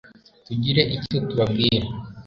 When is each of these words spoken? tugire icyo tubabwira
tugire 0.45 0.81
icyo 0.97 1.17
tubabwira 1.27 1.87